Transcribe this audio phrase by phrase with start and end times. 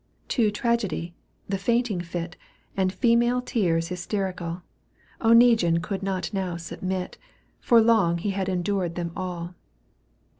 [0.29, 1.13] To tragedy,
[1.47, 2.35] the fainting fit,
[2.75, 4.63] L And female tears hysterical,
[5.23, 7.19] Oneguine could not now submit,
[7.59, 9.53] For long he had endured them all.